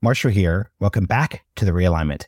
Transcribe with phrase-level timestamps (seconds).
[0.00, 0.70] Marshall here.
[0.78, 2.26] Welcome back to the realignment.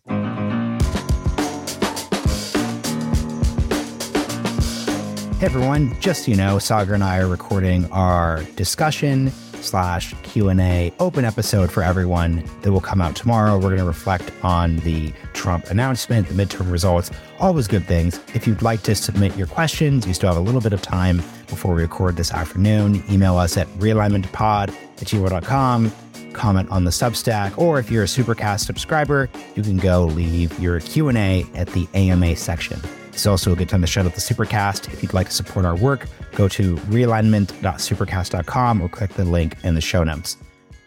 [5.39, 9.31] Hey everyone, just so you know, Saagar and I are recording our discussion
[9.63, 13.55] slash Q&A open episode for everyone that will come out tomorrow.
[13.55, 18.19] We're going to reflect on the Trump announcement, the midterm results, all those good things.
[18.35, 21.19] If you'd like to submit your questions, you still have a little bit of time
[21.47, 23.05] before we record this afternoon.
[23.09, 25.93] Email us at realignmentpod at gmail.com
[26.33, 30.81] comment on the Substack, or if you're a Supercast subscriber, you can go leave your
[30.81, 32.81] Q&A at the AMA section.
[33.09, 34.93] It's also a good time to shout out the Supercast.
[34.93, 39.75] If you'd like to support our work, go to realignment.supercast.com or click the link in
[39.75, 40.37] the show notes.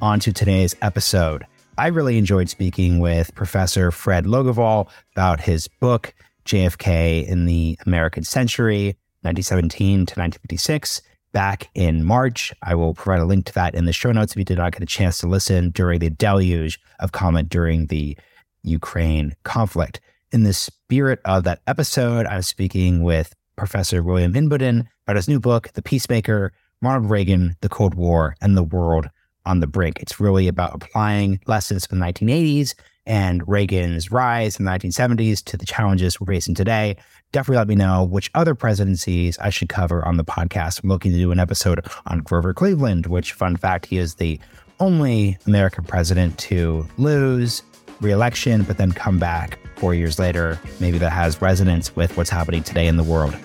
[0.01, 1.45] On to today's episode.
[1.77, 6.13] I really enjoyed speaking with Professor Fred Logevall about his book,
[6.45, 11.01] JFK in the American Century, 1917 to 1956,
[11.33, 12.53] back in March.
[12.63, 14.71] I will provide a link to that in the show notes if you did not
[14.71, 18.17] get a chance to listen during the deluge of comment during the
[18.63, 19.99] Ukraine conflict.
[20.31, 25.39] In the spirit of that episode, I'm speaking with Professor William Inboden about his new
[25.39, 29.09] book, The Peacemaker Ronald Reagan, the Cold War, and the World
[29.45, 30.01] on the Brink.
[30.01, 35.57] It's really about applying lessons from the 1980s and Reagan's rise in the 1970s to
[35.57, 36.95] the challenges we're facing today.
[37.31, 40.83] Definitely let me know which other presidencies I should cover on the podcast.
[40.83, 44.39] I'm looking to do an episode on Grover Cleveland, which, fun fact, he is the
[44.79, 47.63] only American president to lose
[48.01, 50.59] reelection, but then come back four years later.
[50.79, 53.35] Maybe that has resonance with what's happening today in the world.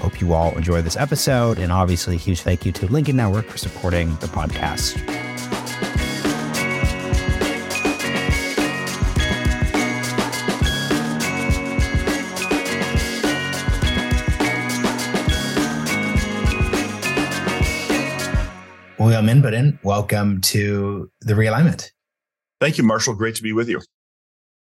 [0.00, 1.58] Hope you all enjoy this episode.
[1.58, 5.21] And obviously, huge thank you to Lincoln Network for supporting the podcast.
[19.02, 21.90] William Inboden, welcome to the realignment.
[22.60, 23.14] Thank you, Marshall.
[23.14, 23.80] Great to be with you.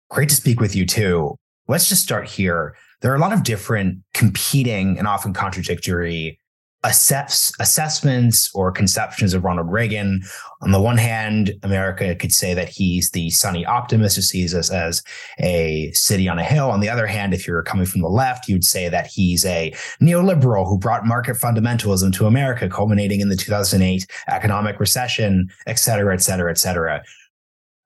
[0.09, 1.35] Great to speak with you too.
[1.67, 2.77] Let's just start here.
[3.01, 6.39] There are a lot of different competing and often contradictory
[6.83, 10.23] assess, assessments or conceptions of Ronald Reagan.
[10.63, 14.71] On the one hand, America could say that he's the sunny optimist who sees us
[14.71, 15.03] as
[15.41, 16.71] a city on a hill.
[16.71, 19.73] On the other hand, if you're coming from the left, you'd say that he's a
[20.01, 26.15] neoliberal who brought market fundamentalism to America, culminating in the 2008 economic recession, et cetera,
[26.15, 27.03] et cetera, et cetera.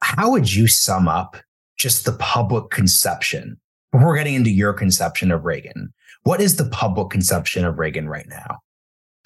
[0.03, 1.37] How would you sum up
[1.77, 3.59] just the public conception
[3.91, 5.93] before getting into your conception of Reagan?
[6.23, 8.61] What is the public conception of Reagan right now?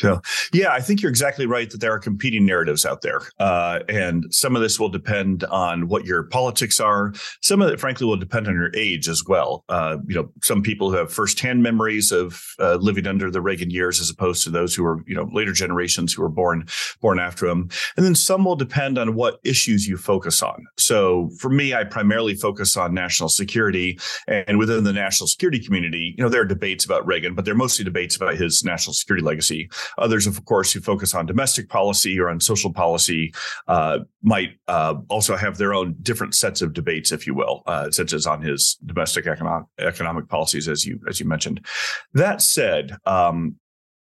[0.00, 0.20] So,
[0.52, 3.22] yeah, I think you're exactly right that there are competing narratives out there.
[3.38, 7.12] Uh, and some of this will depend on what your politics are.
[7.42, 9.64] Some of it, frankly, will depend on your age as well.
[9.68, 13.70] Uh, you know, some people who have firsthand memories of uh, living under the Reagan
[13.70, 16.66] years as opposed to those who are, you know, later generations who were born,
[17.00, 17.68] born after him.
[17.96, 20.66] And then some will depend on what issues you focus on.
[20.76, 23.98] So for me, I primarily focus on national security.
[24.28, 27.54] And within the national security community, you know, there are debates about Reagan, but they're
[27.54, 29.68] mostly debates about his national security legacy.
[29.96, 33.32] Others, of course, who focus on domestic policy or on social policy
[33.66, 37.90] uh, might uh, also have their own different sets of debates, if you will, uh,
[37.90, 41.64] such as on his domestic economic economic policies, as you as you mentioned.
[42.12, 43.56] That said, um,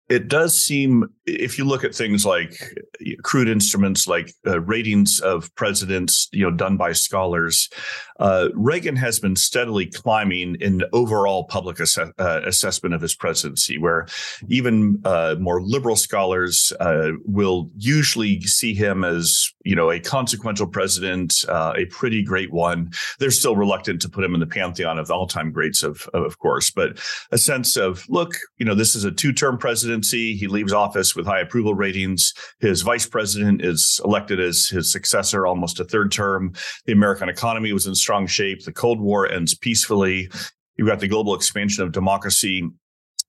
[0.08, 2.76] it does seem if you look at things like
[3.22, 7.70] crude instruments like uh, ratings of presidents you know done by scholars
[8.18, 14.06] uh, reagan has been steadily climbing in overall public uh, assessment of his presidency where
[14.48, 20.66] even uh, more liberal scholars uh, will usually see him as you know a consequential
[20.66, 24.98] president uh, a pretty great one they're still reluctant to put him in the pantheon
[24.98, 26.98] of all-time greats of of course but
[27.30, 30.34] a sense of look you know this is a two-term presidency.
[30.36, 32.32] He leaves office with high approval ratings.
[32.60, 36.52] His vice president is elected as his successor almost a third term.
[36.86, 38.64] The American economy was in strong shape.
[38.64, 40.30] The Cold War ends peacefully.
[40.76, 42.68] You've got the global expansion of democracy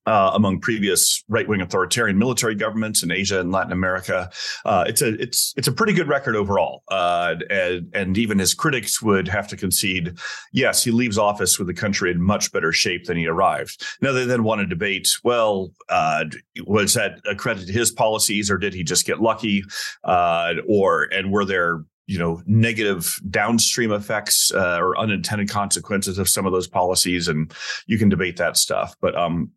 [0.06, 4.30] uh, among previous right-wing authoritarian military governments in Asia and Latin America.
[4.64, 8.54] Uh, it's a it's it's a pretty good record overall, uh, and, and even his
[8.54, 10.18] critics would have to concede,
[10.52, 13.84] yes, he leaves office with the country in much better shape than he arrived.
[14.00, 16.24] Now they then want to debate, well, uh,
[16.66, 19.64] was that a credit to his policies, or did he just get lucky,
[20.04, 26.28] uh, or and were there you know negative downstream effects uh, or unintended consequences of
[26.28, 27.54] some of those policies and
[27.86, 29.50] you can debate that stuff but um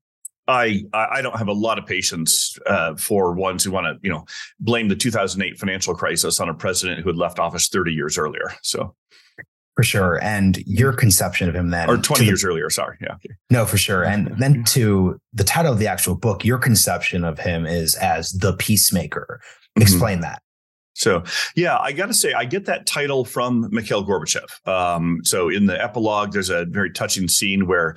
[0.48, 4.10] I I don't have a lot of patience uh, for ones who want to you
[4.10, 4.26] know
[4.60, 8.54] blame the 2008 financial crisis on a president who had left office 30 years earlier.
[8.62, 8.96] So
[9.76, 12.70] for sure, and your conception of him then, or 20 years the, earlier.
[12.70, 13.16] Sorry, yeah,
[13.52, 14.04] no, for sure.
[14.04, 18.32] And then to the title of the actual book, your conception of him is as
[18.32, 19.40] the peacemaker.
[19.40, 19.82] Mm-hmm.
[19.84, 20.22] Explain mm-hmm.
[20.24, 20.42] that.
[20.98, 21.24] So,
[21.56, 24.68] yeah, I got to say, I get that title from Mikhail Gorbachev.
[24.68, 27.96] Um, so, in the epilogue, there's a very touching scene where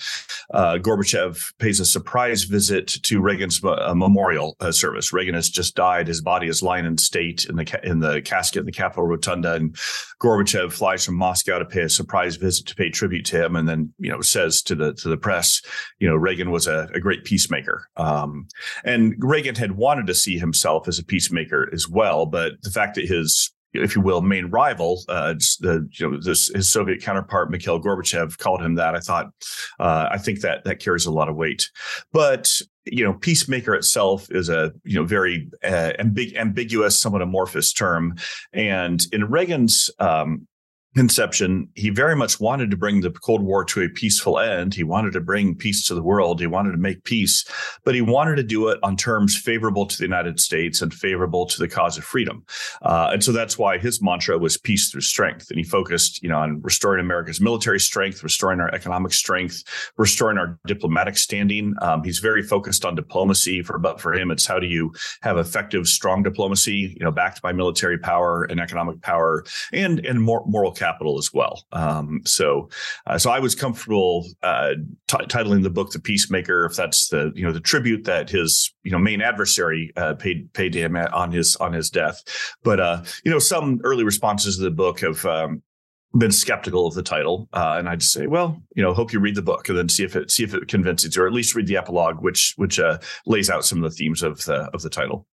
[0.52, 5.12] uh, Gorbachev pays a surprise visit to Reagan's uh, memorial uh, service.
[5.12, 8.20] Reagan has just died; his body is lying in state in the ca- in the
[8.20, 9.74] casket in the Capitol Rotunda, and
[10.20, 13.68] Gorbachev flies from Moscow to pay a surprise visit to pay tribute to him, and
[13.68, 15.62] then you know says to the to the press,
[15.98, 18.46] you know, Reagan was a, a great peacemaker, um,
[18.84, 22.89] and Reagan had wanted to see himself as a peacemaker as well, but the fact
[22.90, 27.00] fact that his if you will, main rival, uh, the you know this, his Soviet
[27.02, 28.96] counterpart Mikhail Gorbachev called him that.
[28.96, 29.26] I thought,
[29.78, 31.68] uh, I think that that carries a lot of weight.
[32.12, 32.50] But
[32.84, 38.16] you know, peacemaker itself is a you know very uh, ambig- ambiguous, somewhat amorphous term,
[38.52, 40.48] and in Reagan's um,
[40.96, 44.74] conception, he very much wanted to bring the Cold War to a peaceful end.
[44.74, 46.40] He wanted to bring peace to the world.
[46.40, 47.44] He wanted to make peace,
[47.84, 51.46] but he wanted to do it on terms favorable to the United States and favorable
[51.46, 52.44] to the cause of freedom.
[52.82, 55.48] Uh, and so that's why his mantra was peace through strength.
[55.50, 59.62] And he focused, you know, on restoring America's military strength, restoring our economic strength,
[59.96, 61.74] restoring our diplomatic standing.
[61.82, 63.62] Um, he's very focused on diplomacy.
[63.62, 64.92] For but for him, it's how do you
[65.22, 70.20] have effective, strong diplomacy, you know, backed by military power and economic power and and
[70.20, 71.64] more moral capital as well.
[71.72, 72.68] Um, so,
[73.06, 74.74] uh, so I was comfortable uh,
[75.06, 78.72] t- titling the book "The Peacemaker," if that's the you know the tribute that his
[78.82, 82.22] you know main adversary uh, paid paid to him on his on his death.
[82.64, 85.24] But uh, you know, some early responses to the book have.
[85.24, 85.62] Um,
[86.18, 89.20] been skeptical of the title, uh, and I just say, well, you know, hope you
[89.20, 91.32] read the book and then see if it see if it convinces you, or at
[91.32, 94.68] least read the epilogue, which which uh, lays out some of the themes of the
[94.74, 95.24] of the title.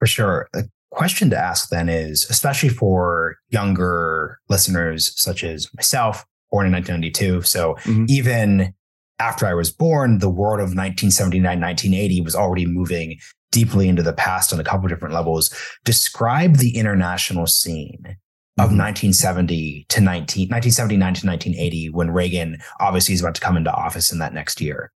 [0.00, 0.48] For sure
[0.90, 7.42] question to ask then is, especially for younger listeners such as myself, born in 1992.
[7.42, 8.06] So mm-hmm.
[8.08, 8.74] even
[9.18, 13.18] after I was born, the world of 1979, 1980 was already moving
[13.52, 15.54] deeply into the past on a couple of different levels.
[15.84, 18.16] Describe the international scene
[18.58, 19.94] of 1970 mm-hmm.
[19.94, 24.18] to 19, 1979 to 1980 when Reagan obviously is about to come into office in
[24.18, 24.92] that next year.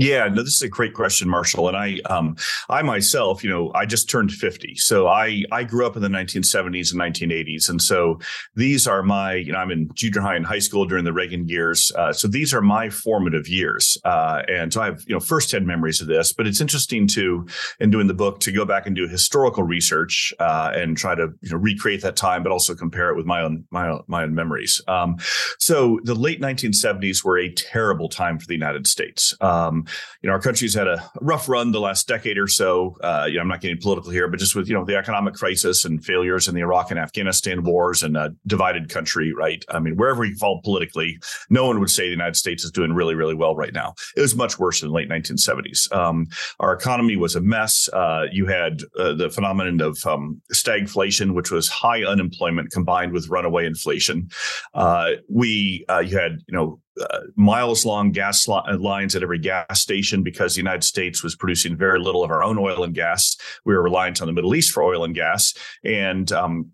[0.00, 1.68] Yeah, no, this is a great question, Marshall.
[1.68, 2.34] And I, um,
[2.70, 6.08] I myself, you know, I just turned fifty, so I, I grew up in the
[6.08, 8.18] 1970s and 1980s, and so
[8.54, 11.46] these are my, you know, I'm in junior high and high school during the Reagan
[11.48, 15.20] years, uh, so these are my formative years, uh, and so I have, you know,
[15.20, 16.32] firsthand memories of this.
[16.32, 17.46] But it's interesting to,
[17.78, 21.28] in doing the book, to go back and do historical research uh, and try to,
[21.42, 24.22] you know, recreate that time, but also compare it with my own, my own, my
[24.22, 24.80] own memories.
[24.88, 25.16] Um,
[25.58, 29.34] so the late 1970s were a terrible time for the United States.
[29.42, 29.84] Um,
[30.22, 32.96] you know, our country's had a rough run the last decade or so.
[33.02, 35.34] Uh, you know, I'm not getting political here, but just with you know the economic
[35.34, 39.64] crisis and failures in the Iraq and Afghanistan wars and a divided country, right?
[39.70, 42.92] I mean, wherever you fall politically, no one would say the United States is doing
[42.92, 43.94] really, really well right now.
[44.16, 45.90] It was much worse in the late 1970s.
[45.92, 46.26] Um,
[46.58, 47.88] our economy was a mess.
[47.92, 53.28] Uh, you had uh, the phenomenon of um, stagflation, which was high unemployment combined with
[53.28, 54.28] runaway inflation.
[54.74, 59.38] Uh, we, uh, you had, you know, uh, miles long gas uh, lines at every
[59.38, 62.94] gas station because the United States was producing very little of our own oil and
[62.94, 63.36] gas.
[63.64, 65.54] We were reliant on the Middle East for oil and gas.
[65.84, 66.72] And um,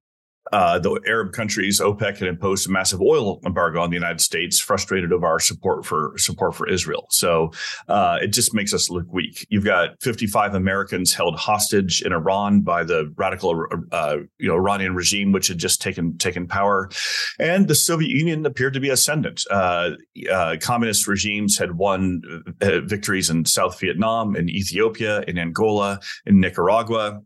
[0.52, 4.60] uh, the Arab countries, OPEC, had imposed a massive oil embargo on the United States,
[4.60, 7.06] frustrated of our support for support for Israel.
[7.10, 7.52] So
[7.88, 9.46] uh, it just makes us look weak.
[9.50, 14.94] You've got 55 Americans held hostage in Iran by the radical, uh, you know, Iranian
[14.94, 16.90] regime, which had just taken taken power,
[17.38, 19.44] and the Soviet Union appeared to be ascendant.
[19.50, 19.90] Uh,
[20.32, 22.22] uh, communist regimes had won
[22.60, 27.20] victories in South Vietnam, in Ethiopia, in Angola, in Nicaragua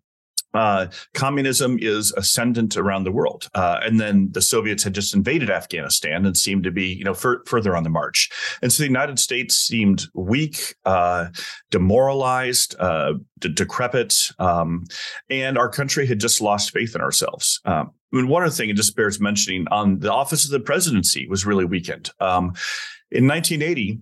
[0.55, 3.49] uh, communism is ascendant around the world.
[3.55, 7.15] Uh, and then the Soviets had just invaded Afghanistan and seemed to be, you know,
[7.15, 8.31] fur- further on the march.
[8.63, 11.29] And so the United States seemed weak, uh,
[11.71, 14.85] demoralized, uh, de- decrepit, um,
[15.29, 17.61] and our country had just lost faith in ourselves.
[17.65, 20.61] Um, I mean, one other thing it just bears mentioning on the office of the
[20.61, 22.11] presidency was really weakened.
[22.19, 22.55] Um,
[23.13, 24.01] in 1980,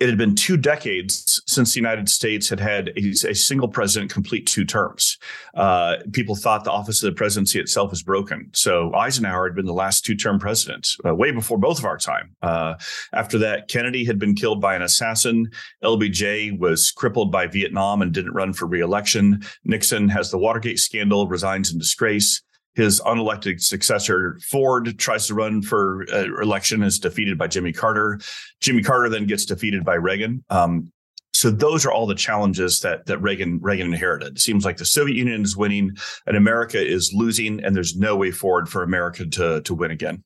[0.00, 4.12] it had been two decades since the United States had had a, a single president
[4.12, 5.18] complete two terms.
[5.54, 8.50] Uh, people thought the office of the presidency itself was broken.
[8.52, 11.98] So Eisenhower had been the last two term president, uh, way before both of our
[11.98, 12.36] time.
[12.42, 12.74] Uh,
[13.12, 15.50] after that, Kennedy had been killed by an assassin.
[15.82, 19.42] LBJ was crippled by Vietnam and didn't run for reelection.
[19.64, 22.42] Nixon has the Watergate scandal, resigns in disgrace
[22.76, 28.20] his unelected successor Ford tries to run for uh, election is defeated by Jimmy Carter.
[28.60, 30.44] Jimmy Carter then gets defeated by Reagan.
[30.50, 30.92] Um,
[31.32, 34.36] so those are all the challenges that that Reagan Reagan inherited.
[34.36, 38.16] It seems like the Soviet Union is winning and America is losing, and there's no
[38.16, 40.22] way forward for America to to win again.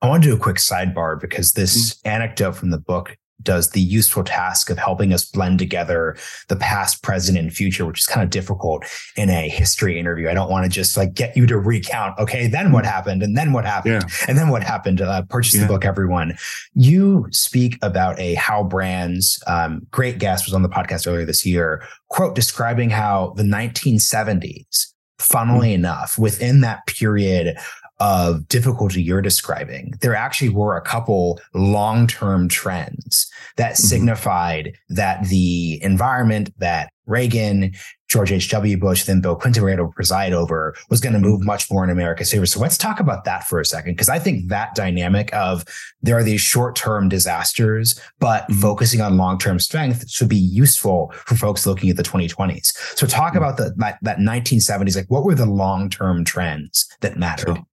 [0.00, 2.08] I want to do a quick sidebar because this mm-hmm.
[2.08, 6.16] anecdote from the book does the useful task of helping us blend together
[6.48, 8.84] the past, present, and future, which is kind of difficult
[9.16, 10.28] in a history interview.
[10.28, 13.36] I don't want to just like get you to recount, okay, then what happened, and
[13.36, 14.26] then what happened, yeah.
[14.28, 15.00] and then what happened.
[15.00, 15.62] Uh, purchase yeah.
[15.62, 16.36] the book, everyone.
[16.74, 21.46] You speak about a Hal Brands, um, great guest was on the podcast earlier this
[21.46, 24.86] year, quote describing how the 1970s
[25.18, 25.84] funnily mm-hmm.
[25.84, 27.56] enough, within that period
[28.00, 33.86] of difficulty you're describing, there actually were a couple long term trends that mm-hmm.
[33.86, 37.72] signified that the environment that Reagan,
[38.08, 38.76] George H.W.
[38.76, 41.82] Bush, then Bill Clinton were able to preside over was going to move much more
[41.82, 42.46] in America's favor.
[42.46, 45.64] So let's talk about that for a second, because I think that dynamic of
[46.02, 48.60] there are these short term disasters, but mm-hmm.
[48.60, 52.76] focusing on long term strength should be useful for folks looking at the 2020s.
[52.96, 53.38] So talk mm-hmm.
[53.38, 57.56] about the, that, that 1970s, like what were the long term trends that mattered?
[57.56, 57.66] Sure.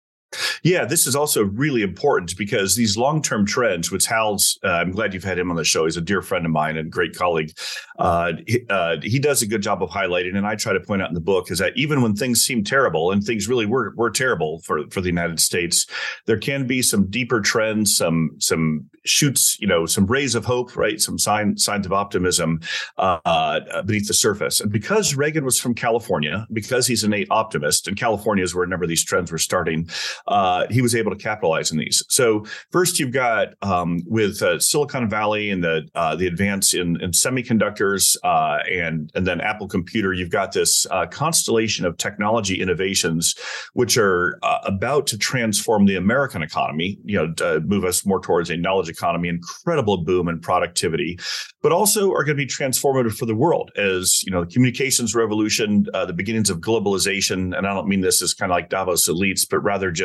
[0.64, 4.92] Yeah, this is also really important because these long term trends, which Hal's, uh, I'm
[4.92, 5.86] glad you've had him on the show.
[5.86, 7.52] He's a dear friend of mine and great colleague.
[7.98, 11.02] Uh, he, uh, he, does a good job of highlighting, and I try to point
[11.02, 13.94] out in the book is that even when things seem terrible, and things really were
[13.96, 15.88] were terrible for for the United States,
[16.26, 20.76] there can be some deeper trends, some some shoots, you know, some rays of hope,
[20.76, 21.00] right?
[21.00, 22.60] Some sign, signs of optimism
[22.98, 24.60] uh, beneath the surface.
[24.60, 28.64] And because Reagan was from California, because he's an innate optimist, and California is where
[28.64, 29.90] a number of these trends were starting,
[30.28, 32.04] uh, he was able to capitalize on these.
[32.10, 37.02] So first, you've got um, with uh, Silicon Valley and the uh, the advance in,
[37.02, 43.36] in semiconductors uh, and and then Apple Computer, you've got this constellation of technology innovations
[43.74, 46.98] which are about to transform the American economy.
[47.04, 51.20] You know, move us more towards a knowledge economy, incredible boom in productivity,
[51.62, 55.14] but also are going to be transformative for the world as you know the communications
[55.16, 58.70] revolution, uh, the beginnings of globalization, and I don't mean this as kind of like
[58.70, 60.05] Davos elites, but rather just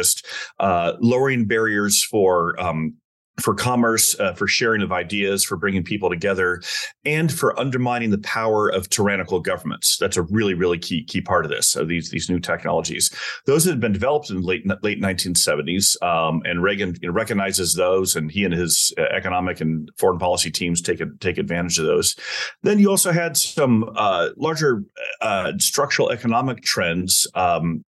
[0.59, 2.95] uh, lowering barriers for um,
[3.41, 6.63] for commerce, uh, for sharing of ideas, for bringing people together,
[7.05, 9.97] and for undermining the power of tyrannical governments.
[9.99, 11.69] That's a really, really key key part of this.
[11.69, 13.11] So these these new technologies,
[13.47, 18.15] those had been developed in late late 1970s, um, and Reagan you know, recognizes those,
[18.15, 21.87] and he and his uh, economic and foreign policy teams take a, take advantage of
[21.87, 22.17] those.
[22.63, 24.85] Then you also had some uh, larger
[25.21, 27.85] uh, structural economic trends um,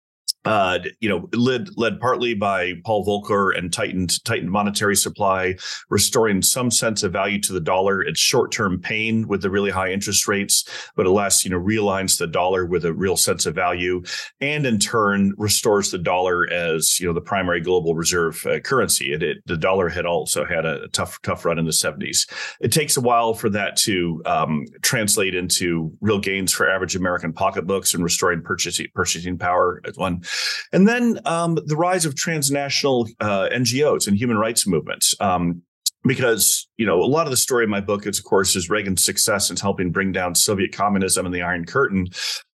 [0.46, 5.56] uh, you know, led led partly by Paul Volcker and tightened tightened monetary supply,
[5.90, 8.00] restoring some sense of value to the dollar.
[8.02, 10.64] It's short term pain with the really high interest rates,
[10.96, 14.02] but alas, you know, realigns the dollar with a real sense of value,
[14.40, 19.12] and in turn restores the dollar as you know the primary global reserve uh, currency.
[19.12, 22.26] It, it, the dollar had also had a tough tough run in the seventies.
[22.60, 27.34] It takes a while for that to um, translate into real gains for average American
[27.34, 30.22] pocketbooks and restoring purchasing purchasing power one.
[30.72, 35.14] And then um, the rise of transnational uh, NGOs and human rights movements.
[35.20, 35.62] Um,
[36.04, 38.70] because you know a lot of the story in my book is of course is
[38.70, 42.06] reagan's success in helping bring down soviet communism and the iron curtain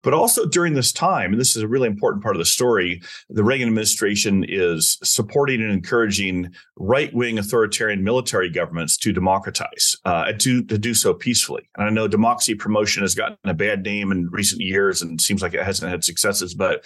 [0.04, 3.02] but also during this time, and this is a really important part of the story,
[3.30, 10.26] the Reagan administration is supporting and encouraging right wing authoritarian military governments to democratize uh,
[10.28, 11.68] and to, to do so peacefully.
[11.76, 15.40] And I know democracy promotion has gotten a bad name in recent years and seems
[15.40, 16.54] like it hasn't had successes.
[16.54, 16.84] But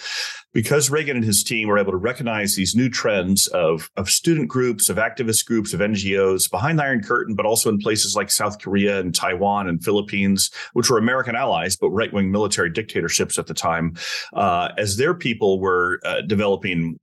[0.53, 4.47] because Reagan and his team were able to recognize these new trends of, of student
[4.47, 8.31] groups, of activist groups, of NGOs behind the Iron Curtain, but also in places like
[8.31, 13.08] South Korea and Taiwan and Philippines, which were American allies, but right wing military dictators
[13.39, 13.95] at the time,
[14.33, 16.99] uh, as their people were uh, developing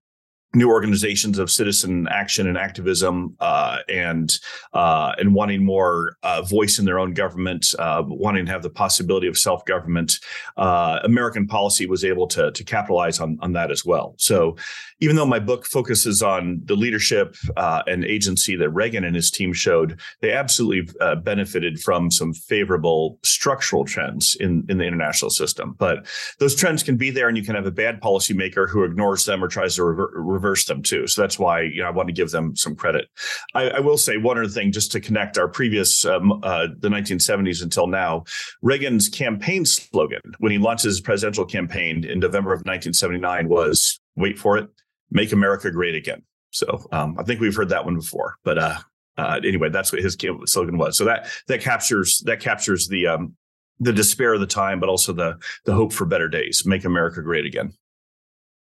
[0.57, 4.39] new organizations of citizen action and activism uh, and
[4.73, 8.71] uh, and wanting more uh, voice in their own government, uh, wanting to have the
[8.71, 10.19] possibility of self government.
[10.57, 14.15] Uh, American policy was able to to capitalize on on that as well.
[14.19, 14.57] So
[15.01, 19.31] even though my book focuses on the leadership uh, and agency that Reagan and his
[19.31, 20.91] team showed, they absolutely
[21.23, 25.77] benefited from some favorable structural trends in in the international system.
[25.79, 26.07] But
[26.39, 29.45] those trends can be there, and you can have a bad policymaker who ignores them
[29.45, 31.07] or tries to reverse reverse them too.
[31.07, 33.09] So that's why you know I want to give them some credit.
[33.55, 36.89] I, I will say one other thing just to connect our previous um, uh, the
[36.89, 38.25] 1970s until now.
[38.63, 44.39] Reagan's campaign slogan when he launched his presidential campaign in November of 1979 was "Wait
[44.39, 44.69] for it,
[45.11, 48.79] make America great again." So um, I think we've heard that one before, but uh,
[49.19, 50.97] uh, anyway, that's what his slogan was.
[50.97, 53.35] So that that captures that captures the um,
[53.81, 56.65] the despair of the time, but also the the hope for better days.
[56.65, 57.73] Make America great again.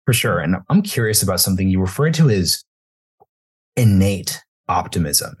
[0.06, 0.38] For sure.
[0.38, 2.64] And I'm curious about something you referred to as
[3.76, 5.36] innate optimism.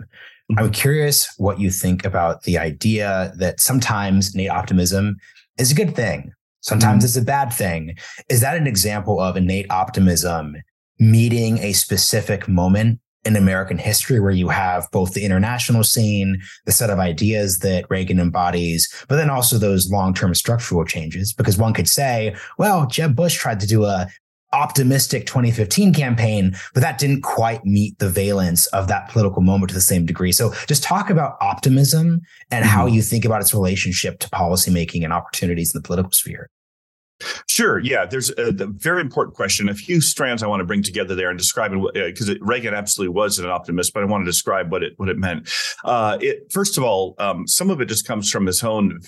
[0.50, 0.58] Mm-hmm.
[0.58, 5.16] I'm curious what you think about the idea that sometimes innate optimism
[5.58, 6.32] is a good thing.
[6.60, 7.06] Sometimes mm-hmm.
[7.06, 7.96] it's a bad thing.
[8.28, 10.56] Is that an example of innate optimism
[10.98, 16.72] meeting a specific moment in American history where you have both the international scene, the
[16.72, 21.32] set of ideas that Reagan embodies, but then also those long term structural changes.
[21.32, 24.08] Because one could say, well, Jeb Bush tried to do a
[24.56, 29.74] optimistic 2015 campaign, but that didn't quite meet the valence of that political moment to
[29.74, 30.32] the same degree.
[30.32, 32.74] So just talk about optimism and mm-hmm.
[32.74, 36.48] how you think about its relationship to policymaking and opportunities in the political sphere.
[37.48, 37.78] Sure.
[37.78, 38.04] Yeah.
[38.04, 39.70] There's a, a, very important question.
[39.70, 42.74] A few strands I want to bring together there and describe it because uh, Reagan
[42.74, 45.50] absolutely was an optimist, but I want to describe what it what it meant.
[45.82, 49.00] Uh, it, first of all, um, some of it just comes from his own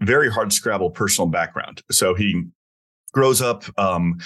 [0.00, 1.82] very hard scrabble personal background.
[1.90, 2.44] So he
[3.12, 4.20] grows up um,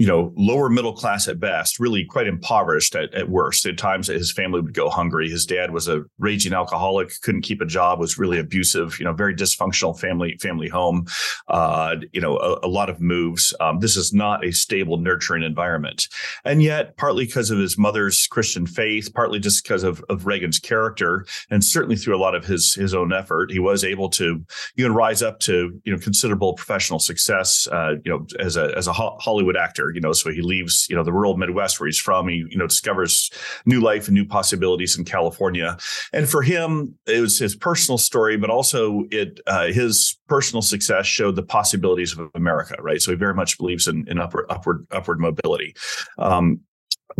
[0.00, 3.66] you know, lower middle class at best, really quite impoverished at, at worst.
[3.66, 5.28] At times, his family would go hungry.
[5.28, 8.98] His dad was a raging alcoholic, couldn't keep a job, was really abusive.
[8.98, 11.04] You know, very dysfunctional family family home.
[11.48, 13.54] Uh, you know, a, a, lot of moves.
[13.60, 16.08] Um, this is not a stable, nurturing environment,
[16.46, 20.58] and yet, partly because of his mother's Christian faith, partly just because of, of Reagan's
[20.58, 24.42] character, and certainly through a lot of his his own effort, he was able to
[24.76, 27.68] you know rise up to you know considerable professional success.
[27.70, 30.96] Uh, you know, as a as a Hollywood actor you know, so he leaves, you
[30.96, 32.28] know, the rural Midwest where he's from.
[32.28, 33.30] He, you know, discovers
[33.66, 35.76] new life and new possibilities in California.
[36.12, 41.06] And for him, it was his personal story, but also it uh, his personal success
[41.06, 43.00] showed the possibilities of America, right?
[43.00, 45.74] So he very much believes in, in upward upward upward mobility.
[46.18, 46.60] Um,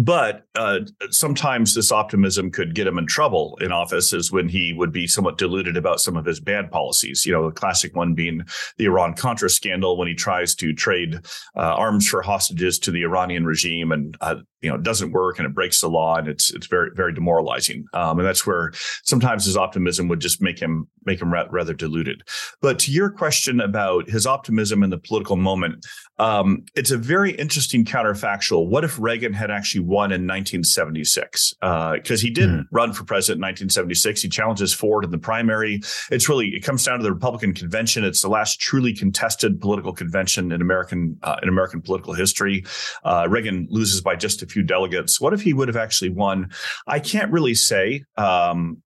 [0.01, 0.81] but uh,
[1.11, 5.07] sometimes this optimism could get him in trouble in office is when he would be
[5.07, 8.41] somewhat deluded about some of his bad policies you know the classic one being
[8.79, 11.17] the iran contra scandal when he tries to trade
[11.55, 15.39] uh, arms for hostages to the iranian regime and uh, you know it doesn't work
[15.39, 17.85] and it breaks the law and it's it's very very demoralizing.
[17.93, 18.73] Um, and that's where
[19.05, 22.23] sometimes his optimism would just make him make him rather deluded.
[22.61, 25.87] But to your question about his optimism in the political moment
[26.21, 28.69] um, it's a very interesting counterfactual.
[28.69, 32.67] What if reagan had actually won in 1976 because uh, he did mm.
[32.71, 35.81] run for president in 1976 he challenges ford in the primary.
[36.11, 38.05] It's really it comes down to the republican convention.
[38.05, 42.65] It's the last truly contested political convention in american uh, in american political history.
[43.03, 45.21] Uh, reagan loses by just a few delegates.
[45.21, 46.51] What if he would have actually won?
[46.87, 48.83] I can't really say, um,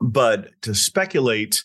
[0.00, 1.64] but to speculate.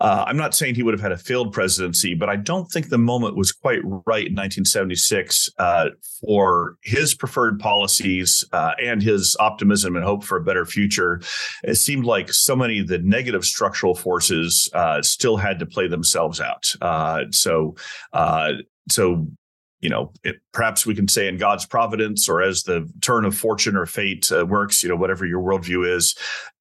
[0.00, 2.88] Uh, I'm not saying he would have had a failed presidency, but I don't think
[2.88, 9.36] the moment was quite right in 1976 uh, for his preferred policies uh, and his
[9.38, 11.20] optimism and hope for a better future.
[11.64, 15.86] It seemed like so many of the negative structural forces uh, still had to play
[15.86, 16.72] themselves out.
[16.80, 17.74] Uh, so,
[18.14, 18.52] uh,
[18.88, 19.28] so
[19.80, 23.36] you know, it, perhaps we can say in God's providence or as the turn of
[23.36, 26.14] fortune or fate uh, works, you know, whatever your worldview is.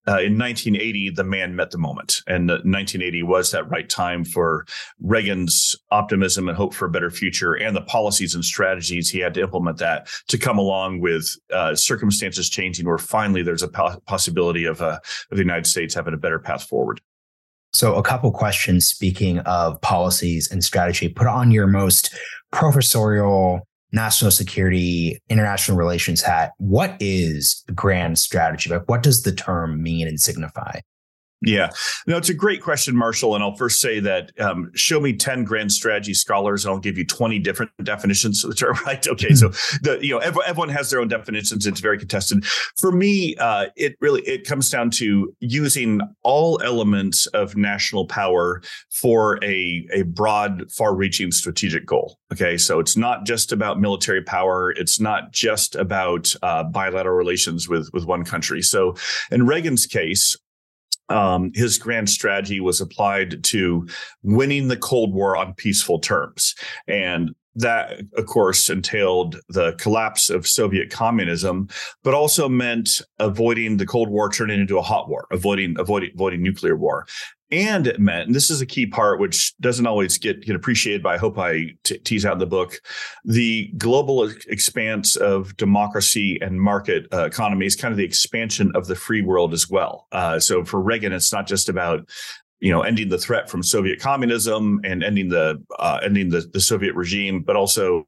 [0.07, 2.21] Uh, in 1980, the man met the moment.
[2.25, 4.65] And 1980 was that right time for
[4.99, 9.35] Reagan's optimism and hope for a better future and the policies and strategies he had
[9.35, 13.99] to implement that to come along with uh, circumstances changing where finally there's a po-
[14.07, 17.01] possibility of, uh, of the United States having a better path forward.
[17.71, 21.09] So, a couple questions speaking of policies and strategy.
[21.09, 22.15] Put on your most
[22.51, 26.51] professorial national security, international relations hat.
[26.57, 28.69] What is grand strategy?
[28.69, 30.79] Like, what does the term mean and signify?
[31.41, 31.69] Yeah,
[32.05, 33.33] no, it's a great question, Marshall.
[33.33, 36.97] And I'll first say that um, show me ten grand strategy scholars, and I'll give
[36.97, 38.75] you twenty different definitions of the term.
[38.85, 39.05] Right?
[39.07, 39.49] Okay, so
[39.81, 41.65] the you know everyone has their own definitions.
[41.65, 42.45] It's very contested.
[42.77, 48.61] For me, uh, it really it comes down to using all elements of national power
[48.91, 52.19] for a a broad, far-reaching strategic goal.
[52.33, 54.71] Okay, so it's not just about military power.
[54.71, 58.61] It's not just about uh, bilateral relations with with one country.
[58.61, 58.95] So
[59.31, 60.35] in Reagan's case,
[61.09, 63.87] um, his grand strategy was applied to
[64.23, 66.55] winning the Cold War on peaceful terms.
[66.87, 71.67] And that, of course, entailed the collapse of Soviet communism,
[72.03, 76.41] but also meant avoiding the Cold War turning into a hot war, avoiding avoiding avoiding
[76.41, 77.05] nuclear war.
[77.51, 81.01] And it meant, and this is a key part which doesn't always get, get appreciated,
[81.01, 82.79] but I hope I t- tease out in the book,
[83.25, 88.85] the global expanse of democracy and market uh, economy is kind of the expansion of
[88.85, 90.07] the free world as well.
[90.11, 92.07] Uh, so for Reagan, it's not just about
[92.59, 96.59] you know, ending the threat from Soviet communism and ending the uh, ending the, the
[96.59, 98.05] Soviet regime, but also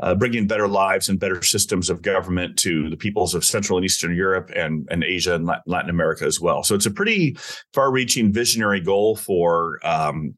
[0.00, 3.84] uh, bringing better lives and better systems of government to the peoples of Central and
[3.84, 6.62] Eastern Europe and, and Asia and Latin America as well.
[6.62, 7.36] So it's a pretty
[7.74, 10.34] far-reaching visionary goal for um,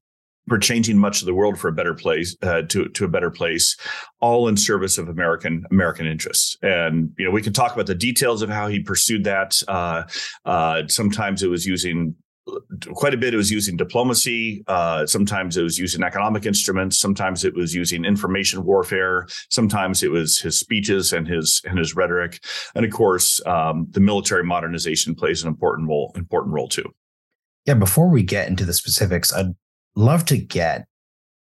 [0.48, 3.30] for changing much of the world for a better place uh, to to a better
[3.30, 3.76] place,
[4.20, 6.56] all in service of American American interests.
[6.62, 9.60] And you know, we can talk about the details of how he pursued that.
[9.68, 10.02] Uh,
[10.44, 12.16] uh, sometimes it was using
[12.94, 17.44] quite a bit it was using diplomacy uh, sometimes it was using economic instruments sometimes
[17.44, 22.42] it was using information warfare sometimes it was his speeches and his and his rhetoric.
[22.74, 26.92] And of course um, the military modernization plays an important role important role too.
[27.64, 29.54] Yeah before we get into the specifics i'd
[29.94, 30.86] love to get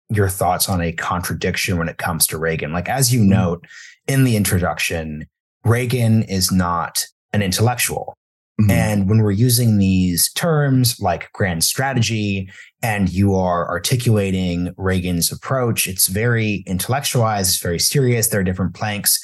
[0.08, 2.72] your thoughts on a contradiction when it comes to reagan.
[2.72, 3.30] Like as you mm-hmm.
[3.30, 3.66] note
[4.06, 5.26] in the introduction
[5.64, 8.16] reagan is not an intellectual
[8.60, 8.70] Mm-hmm.
[8.70, 12.50] And when we're using these terms like grand strategy
[12.82, 18.28] and you are articulating Reagan's approach, it's very intellectualized, it's very serious.
[18.28, 19.22] There are different planks.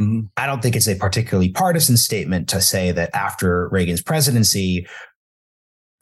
[0.00, 0.26] Mm-hmm.
[0.36, 4.86] I don't think it's a particularly partisan statement to say that after Reagan's presidency,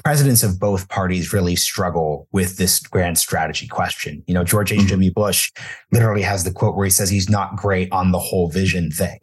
[0.05, 4.23] presidents of both parties really struggle with this grand strategy question.
[4.27, 5.11] You know, George H.W.
[5.11, 5.21] Mm-hmm.
[5.21, 5.51] Bush
[5.93, 9.19] literally has the quote where he says he's not great on the whole vision thing.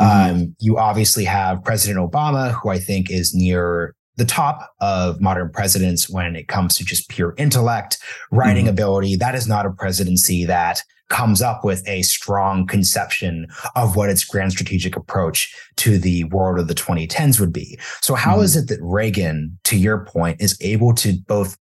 [0.00, 0.30] Mm-hmm.
[0.30, 5.50] Um, you obviously have President Obama, who I think is near the top of modern
[5.50, 7.98] presidents when it comes to just pure intellect,
[8.30, 8.74] writing mm-hmm.
[8.74, 9.16] ability.
[9.16, 14.24] That is not a presidency that comes up with a strong conception of what its
[14.24, 17.78] grand strategic approach to the world of the 2010s would be.
[18.00, 18.44] So how mm.
[18.44, 21.56] is it that Reagan, to your point, is able to both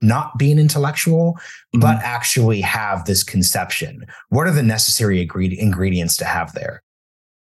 [0.00, 1.38] not be an intellectual,
[1.74, 1.80] mm.
[1.80, 4.04] but actually have this conception?
[4.28, 6.82] What are the necessary ingredients to have there?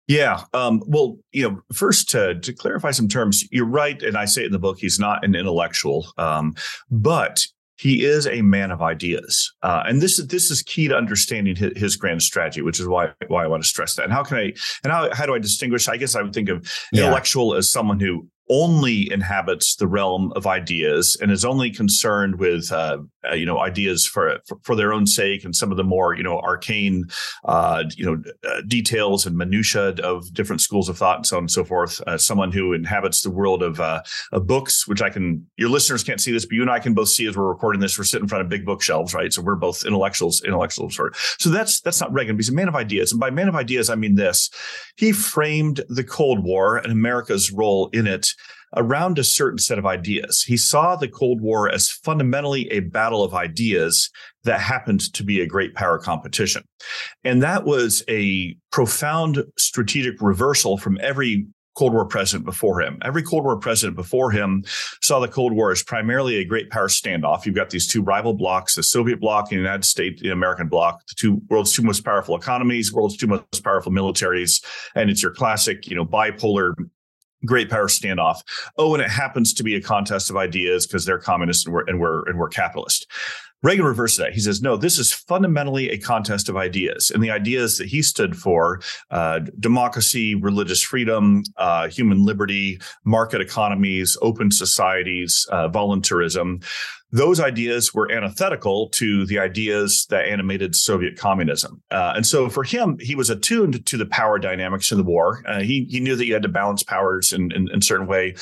[0.07, 0.41] Yeah.
[0.53, 4.01] Um, well, you know, first to, to clarify some terms, you're right.
[4.03, 6.55] And I say it in the book, he's not an intellectual, um,
[6.91, 7.45] but
[7.77, 11.55] he is a man of ideas, uh, and this is this is key to understanding
[11.55, 14.03] his, his, grand strategy, which is why why I want to stress that.
[14.03, 15.87] And how can I and how how do I distinguish?
[15.87, 17.03] I guess I would think of yeah.
[17.03, 22.71] intellectual as someone who only inhabits the realm of ideas and is only concerned with
[22.71, 22.97] uh,
[23.29, 26.13] uh, you know ideas for, for, for their own sake and some of the more
[26.13, 27.05] you know arcane
[27.45, 31.43] uh, you know uh, details and minutia of different schools of thought and so on
[31.43, 32.01] and so forth.
[32.05, 34.01] Uh, someone who inhabits the world of, uh,
[34.31, 36.93] of books, which I can your listeners can't see this, but you and I can
[36.93, 37.97] both see as we're recording this.
[37.97, 39.31] We're sitting in front of big bookshelves, right?
[39.31, 40.95] So we're both intellectuals, intellectuals.
[40.95, 42.35] Sort So that's that's not Reagan.
[42.35, 44.49] He's a man of ideas, and by man of ideas, I mean this:
[44.97, 48.32] he framed the Cold War and America's role in it
[48.75, 50.43] around a certain set of ideas.
[50.45, 54.09] He saw the Cold War as fundamentally a battle of ideas
[54.43, 56.63] that happened to be a great power competition.
[57.23, 62.99] And that was a profound strategic reversal from every Cold War president before him.
[63.03, 64.63] Every Cold War president before him
[65.01, 67.45] saw the Cold War as primarily a great power standoff.
[67.45, 70.67] You've got these two rival blocs, the Soviet bloc and the United States, the American
[70.67, 75.23] bloc, the two world's two most powerful economies, world's two most powerful militaries, and it's
[75.23, 76.73] your classic, you know, bipolar
[77.45, 78.41] great power standoff.
[78.77, 81.85] Oh, and it happens to be a contest of ideas because they're communist and we're
[81.85, 83.07] and we're and we're capitalist.
[83.63, 84.33] Reagan reverses that.
[84.33, 87.09] He says, no, this is fundamentally a contest of ideas.
[87.09, 93.39] And the ideas that he stood for uh, democracy, religious freedom, uh, human liberty, market
[93.39, 96.59] economies, open societies, uh, voluntarism
[97.13, 101.79] those ideas were antithetical to the ideas that animated Soviet communism.
[101.91, 105.43] Uh, and so for him, he was attuned to the power dynamics in the war.
[105.47, 108.07] Uh, he, he knew that you had to balance powers in, in, in a certain
[108.07, 108.33] way.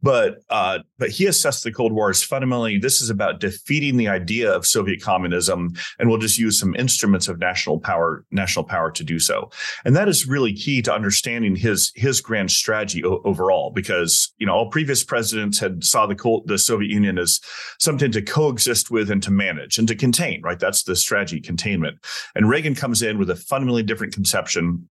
[0.00, 4.06] But, uh, but he assessed the Cold War as fundamentally this is about defeating the
[4.06, 8.92] idea of Soviet communism, and we'll just use some instruments of national power, national power
[8.92, 9.50] to do so.
[9.84, 14.46] And that is really key to understanding his, his grand strategy o- overall, because you
[14.46, 17.40] know all previous presidents had saw the, Cold, the Soviet Union as
[17.80, 20.58] something to to coexist with and to manage and to contain, right?
[20.58, 21.98] That's the strategy containment.
[22.34, 24.88] And Reagan comes in with a fundamentally different conception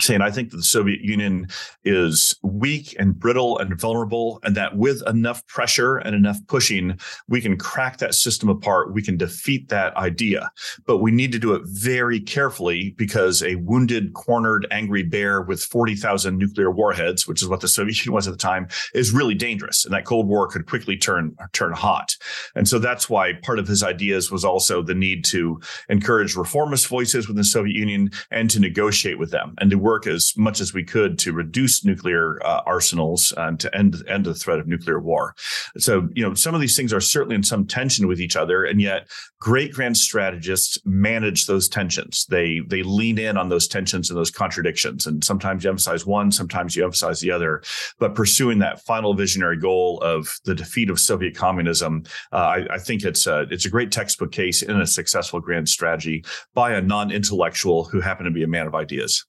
[0.00, 1.46] saying I think that the Soviet Union
[1.84, 7.40] is weak and brittle and vulnerable, and that with enough pressure and enough pushing, we
[7.40, 8.92] can crack that system apart.
[8.92, 10.50] We can defeat that idea.
[10.86, 15.62] But we need to do it very carefully because a wounded, cornered, angry bear with
[15.62, 19.34] 40,000 nuclear warheads, which is what the Soviet Union was at the time, is really
[19.34, 19.84] dangerous.
[19.84, 22.16] And that Cold War could quickly turn, turn hot.
[22.54, 26.88] And so that's why part of his ideas was also the need to encourage reformist
[26.88, 30.60] voices within the Soviet Union and to negotiate with them and to work as much
[30.60, 34.66] as we could to reduce nuclear uh, arsenals and to end end the threat of
[34.66, 35.34] nuclear war.
[35.76, 38.64] So, you know, some of these things are certainly in some tension with each other,
[38.64, 42.26] and yet great grand strategists manage those tensions.
[42.30, 46.32] They they lean in on those tensions and those contradictions, and sometimes you emphasize one,
[46.32, 47.62] sometimes you emphasize the other.
[47.98, 52.78] But pursuing that final visionary goal of the defeat of Soviet communism, uh, I, I,
[52.78, 56.80] think it's a it's a great textbook case in a successful grand strategy by a
[56.80, 59.26] non-intellectual who happened to be a man of ideas.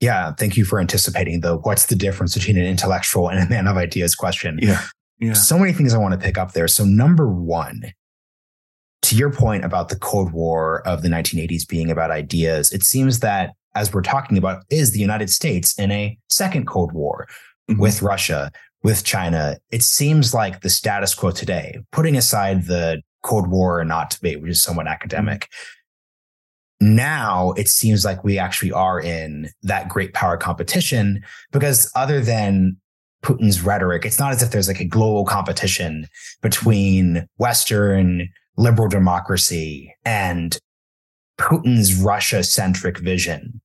[0.00, 3.66] Yeah, thank you for anticipating the what's the difference between an intellectual and a man
[3.66, 4.58] of ideas question.
[4.60, 4.82] Yeah.
[5.18, 5.34] Yeah.
[5.34, 6.66] So many things I want to pick up there.
[6.66, 7.92] So number 1,
[9.02, 13.20] to your point about the Cold War of the 1980s being about ideas, it seems
[13.20, 17.28] that as we're talking about is the United States in a second Cold War
[17.70, 17.80] mm-hmm.
[17.80, 18.50] with Russia,
[18.82, 23.88] with China, it seems like the status quo today, putting aside the Cold War and
[23.88, 25.48] not debate, which is somewhat academic.
[26.80, 32.76] Now it seems like we actually are in that great power competition because other than
[33.22, 36.06] Putin's rhetoric, it's not as if there's like a global competition
[36.40, 40.58] between Western liberal democracy and
[41.38, 43.60] Putin's Russia centric vision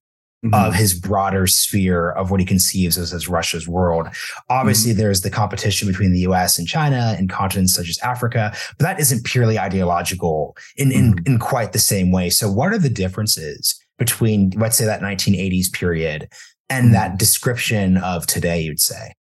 [0.45, 0.67] mm-hmm.
[0.67, 4.07] of his broader sphere of what he conceives as, as Russia's world.
[4.49, 4.99] Obviously, mm-hmm.
[4.99, 8.99] there's the competition between the US and China and continents such as Africa, but that
[8.99, 11.33] isn't purely ideological in, in, mm-hmm.
[11.33, 12.29] in quite the same way.
[12.29, 16.29] So, what are the differences between, let's say, that 1980s period
[16.69, 17.17] and that mm-hmm.
[17.17, 19.13] description of today, you'd say?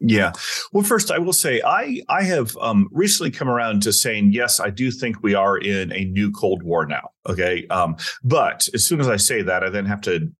[0.00, 0.32] Yeah.
[0.72, 4.58] Well, first, I will say I I have um, recently come around to saying yes,
[4.58, 7.10] I do think we are in a new Cold War now.
[7.28, 10.32] Okay, um, but as soon as I say that, I then have to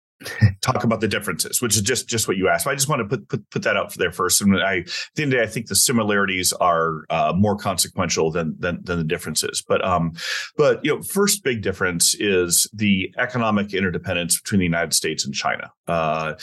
[0.60, 2.66] talk about the differences, which is just just what you asked.
[2.66, 4.40] I just want to put put, put that out there first.
[4.42, 7.56] And I, at the end of the day, I think the similarities are uh, more
[7.56, 9.62] consequential than, than than the differences.
[9.66, 10.12] But um,
[10.56, 15.34] but you know, first big difference is the economic interdependence between the United States and
[15.34, 15.72] China.
[15.86, 16.34] Uh,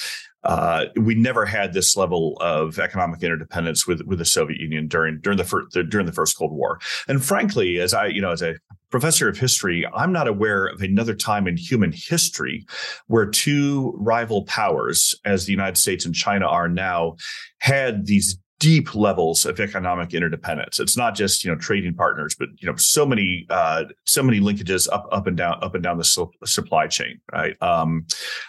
[0.43, 5.19] uh, we never had this level of economic interdependence with with the Soviet Union during
[5.19, 6.79] during the first during the first Cold War.
[7.07, 8.55] And frankly, as I you know as a
[8.89, 12.65] professor of history, I'm not aware of another time in human history
[13.07, 17.15] where two rival powers, as the United States and China are now,
[17.59, 20.79] had these deep levels of economic interdependence.
[20.79, 24.39] It's not just you know trading partners, but you know so many uh, so many
[24.39, 27.61] linkages up up and down up and down the su- supply chain, right?
[27.61, 28.07] Um,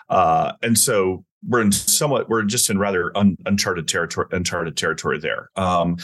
[0.09, 5.19] uh, and so we're in somewhat we're just in rather un, uncharted territory uncharted territory
[5.19, 5.51] there.
[5.57, 5.97] Um,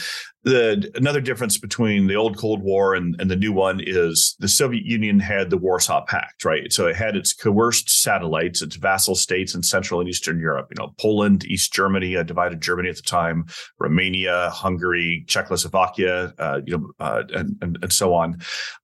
[0.43, 4.47] the another difference between the old cold war and, and the new one is the
[4.47, 6.71] soviet union had the warsaw pact right?
[6.71, 10.75] So it had its coerced satellites its vassal states in central and eastern europe you
[10.79, 13.45] know poland east germany uh, divided germany at the time
[13.79, 18.37] romania hungary czechoslovakia uh, you know uh, and, and, and so on.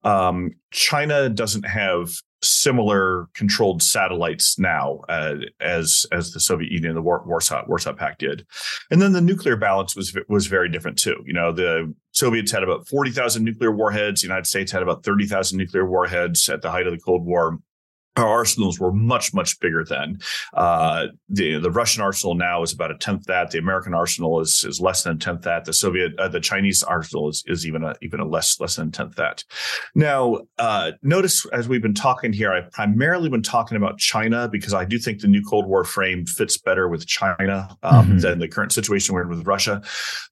[0.03, 2.09] Um, china doesn't have
[2.43, 8.45] similar controlled satellites now uh, as as the Soviet Union, the Warsaw Warsaw Pact did,
[8.89, 11.23] and then the nuclear balance was was very different too.
[11.25, 14.21] You know, the Soviets had about forty thousand nuclear warheads.
[14.21, 17.25] The United States had about thirty thousand nuclear warheads at the height of the Cold
[17.25, 17.59] War
[18.17, 20.19] our arsenals were much much bigger then.
[20.53, 23.51] Uh, the the Russian arsenal now is about a tenth that.
[23.51, 25.65] The American arsenal is is less than a tenth that.
[25.65, 28.89] The Soviet uh, the Chinese arsenal is is even a even a less less than
[28.89, 29.43] a tenth that.
[29.95, 34.73] Now, uh, notice as we've been talking here, I've primarily been talking about China because
[34.73, 38.19] I do think the new Cold War frame fits better with China um, mm-hmm.
[38.19, 39.81] than the current situation we're in with Russia.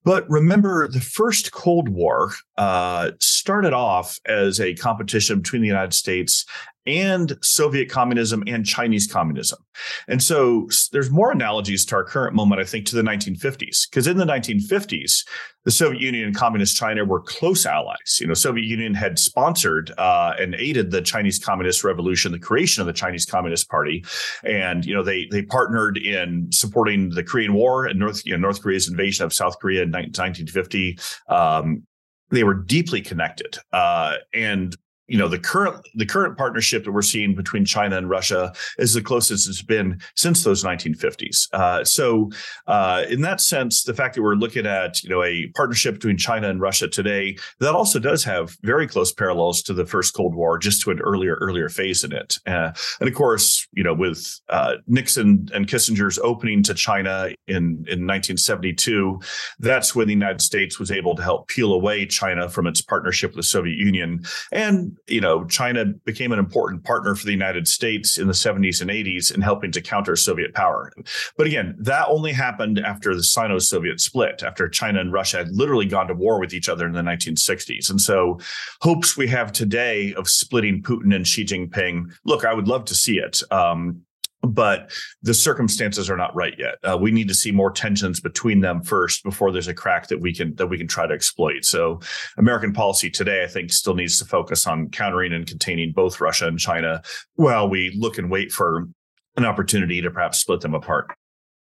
[0.03, 5.93] But remember, the first Cold War uh, started off as a competition between the United
[5.93, 6.45] States
[6.85, 9.59] and Soviet communism and Chinese communism.
[10.07, 13.89] And so there's more analogies to our current moment, I think, to the 1950s.
[13.89, 15.23] Because in the 1950s,
[15.65, 18.17] the Soviet Union and Communist China were close allies.
[18.19, 22.81] You know, Soviet Union had sponsored uh, and aided the Chinese Communist Revolution, the creation
[22.81, 24.03] of the Chinese Communist Party,
[24.43, 28.39] and you know they they partnered in supporting the Korean War and North you know,
[28.39, 30.97] North Korea's invasion of South Korea in 1950.
[31.27, 31.83] Um,
[32.31, 34.75] they were deeply connected, uh, and
[35.09, 38.93] you know the current the current partnership that we're seeing between China and Russia is
[38.93, 41.47] the closest it's been since those 1950s.
[41.51, 42.29] Uh, so,
[42.67, 46.17] uh, in that sense, the fact that we're looking at you know a partnership between
[46.17, 50.35] China and Russia today that also does have very close parallels to the first Cold
[50.35, 52.37] War, just to an earlier earlier phase in it.
[52.45, 57.85] Uh, and of course, you know with uh, Nixon and Kissinger's opening to China in
[57.89, 59.19] in 1972,
[59.59, 63.31] that's when the United States was able to help peel away China from its partnership
[63.31, 67.67] with the Soviet Union and you know, China became an important partner for the United
[67.67, 70.91] States in the 70s and 80s in helping to counter Soviet power.
[71.37, 75.51] But again, that only happened after the Sino Soviet split, after China and Russia had
[75.51, 77.89] literally gone to war with each other in the 1960s.
[77.89, 78.39] And so,
[78.81, 82.95] hopes we have today of splitting Putin and Xi Jinping, look, I would love to
[82.95, 83.41] see it.
[83.51, 84.01] Um,
[84.41, 86.75] but the circumstances are not right yet.
[86.83, 90.21] Uh, we need to see more tensions between them first before there's a crack that
[90.21, 91.65] we can that we can try to exploit.
[91.65, 91.99] So,
[92.37, 96.47] American policy today, I think, still needs to focus on countering and containing both Russia
[96.47, 97.01] and China,
[97.35, 98.87] while we look and wait for
[99.35, 101.13] an opportunity to perhaps split them apart.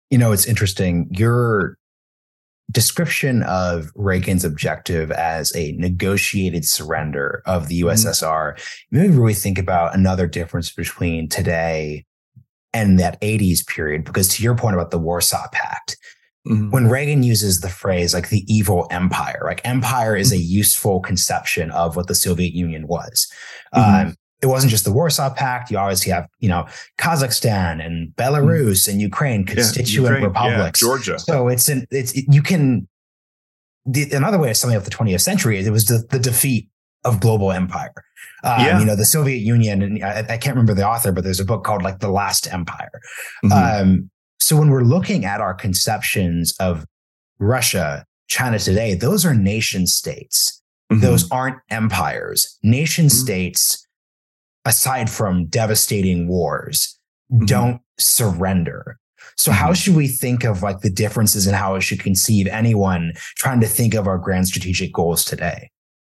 [0.09, 1.07] You know, it's interesting.
[1.11, 1.77] Your
[2.71, 8.97] description of Reagan's objective as a negotiated surrender of the USSR mm-hmm.
[8.97, 12.05] made me really think about another difference between today
[12.75, 15.97] and that 80s period, because to your point about the Warsaw Pact,
[16.45, 16.71] mm-hmm.
[16.71, 20.43] when Reagan uses the phrase like the evil empire, like empire is a mm-hmm.
[20.43, 23.31] useful conception of what the Soviet Union was.
[23.73, 24.07] Mm-hmm.
[24.09, 25.71] Um, it wasn't just the Warsaw Pact.
[25.71, 26.67] You obviously have, you know,
[26.99, 28.91] Kazakhstan and Belarus mm-hmm.
[28.91, 30.81] and Ukraine, constituent yeah, Ukraine, republics.
[30.81, 31.17] Yeah, Georgia.
[31.17, 32.89] So it's an, it's, it, you can,
[33.85, 36.67] the, another way of summing up the 20th century is it was the, the defeat
[37.05, 37.93] of global empire.
[38.43, 38.79] Um, yeah.
[38.79, 41.45] You know, the Soviet Union, and I, I, can't remember the author, but there's a
[41.45, 42.91] book called like The Last Empire.
[43.43, 43.81] Mm-hmm.
[43.81, 44.09] Um,
[44.39, 46.85] so when we're looking at our conceptions of
[47.39, 50.61] Russia, China today, those are nation states.
[50.91, 51.01] Mm-hmm.
[51.01, 52.57] Those aren't empires.
[52.61, 53.23] Nation mm-hmm.
[53.23, 53.87] states,
[54.65, 56.99] aside from devastating wars,
[57.31, 57.45] mm-hmm.
[57.45, 58.99] don't surrender.
[59.37, 59.73] So how mm-hmm.
[59.73, 63.67] should we think of like the differences in how it should conceive anyone trying to
[63.67, 65.71] think of our grand strategic goals today?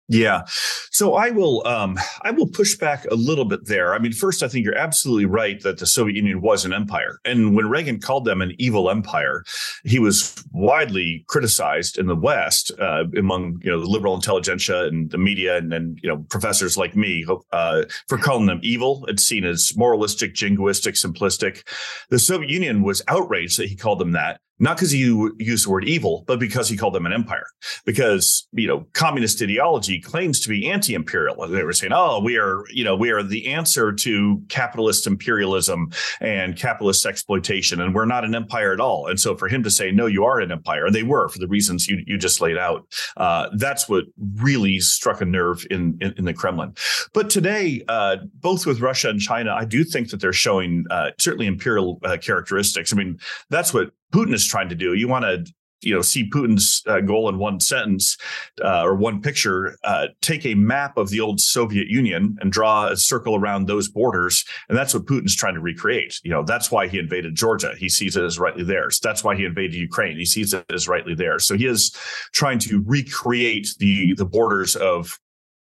[0.09, 0.45] Yeah.
[0.91, 3.95] So I will um, I will push back a little bit there.
[3.95, 7.21] I mean, first, I think you're absolutely right that the Soviet Union was an empire.
[7.27, 9.45] And when Reagan called them an evil empire,
[9.85, 15.11] he was widely criticized in the West uh, among you know the liberal intelligentsia and
[15.11, 19.05] the media and then you know professors like me uh, for calling them evil.
[19.09, 21.69] It's seen as moralistic, jingoistic, simplistic.
[22.09, 25.71] The Soviet Union was outraged that he called them that not because you used the
[25.71, 27.47] word evil, but because he called them an empire.
[27.85, 31.47] Because you know, communist ideology claims to be anti-imperial.
[31.49, 35.93] They were saying, "Oh, we are, you know, we are the answer to capitalist imperialism
[36.21, 39.71] and capitalist exploitation, and we're not an empire at all." And so, for him to
[39.71, 42.41] say, "No, you are an empire," and they were for the reasons you you just
[42.41, 44.05] laid out, uh, that's what
[44.37, 46.75] really struck a nerve in in, in the Kremlin.
[47.15, 51.11] But today, uh, both with Russia and China, I do think that they're showing uh,
[51.19, 52.93] certainly imperial uh, characteristics.
[52.93, 53.19] I mean,
[53.51, 54.95] that's what Putin is trying to do.
[54.95, 58.17] You want to you know see Putin's uh, goal in one sentence
[58.63, 59.77] uh, or one picture.
[59.85, 63.89] Uh, take a map of the old Soviet Union and draw a circle around those
[63.89, 66.19] borders, and that's what Putin's trying to recreate.
[66.25, 67.75] You know that's why he invaded Georgia.
[67.79, 69.01] He sees it as rightly theirs.
[69.01, 70.17] That's why he invaded Ukraine.
[70.17, 71.47] He sees it as rightly theirs.
[71.47, 71.95] So he is
[72.33, 75.19] trying to recreate the the borders of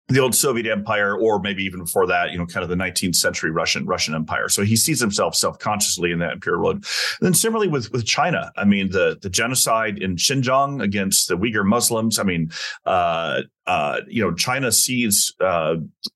[0.08, 3.16] the old Soviet Empire, or maybe even before that, you know, kind of the 19th
[3.16, 4.50] century Russian Russian Empire.
[4.50, 6.76] So he sees himself self consciously in that imperial road.
[6.76, 6.84] And
[7.22, 11.66] then similarly with with China, I mean, the the genocide in Xinjiang against the Uyghur
[11.66, 12.20] Muslims.
[12.20, 12.52] I mean,
[12.86, 15.76] uh, uh, you know, China sees uh,